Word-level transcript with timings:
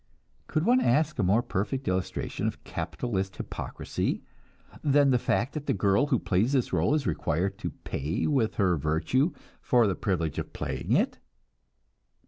Could 0.47 0.65
one 0.65 0.81
ask 0.81 1.19
a 1.19 1.23
more 1.23 1.43
perfect 1.43 1.87
illustration 1.87 2.47
of 2.47 2.63
capitalist 2.63 3.35
hypocrisy 3.35 4.23
than 4.83 5.11
the 5.11 5.19
fact 5.19 5.53
that 5.53 5.67
the 5.67 5.75
girl 5.75 6.07
who 6.07 6.17
plays 6.17 6.53
this 6.53 6.73
role 6.73 6.95
is 6.95 7.05
required 7.05 7.59
to 7.59 7.69
pay 7.69 8.25
with 8.25 8.55
her 8.55 8.77
virtue 8.77 9.31
for 9.61 9.85
the 9.85 9.93
privilege 9.93 10.39
of 10.39 10.53
playing 10.53 10.93
it! 10.93 11.19